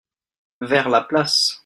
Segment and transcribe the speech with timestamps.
[0.71, 1.59] Vers la place.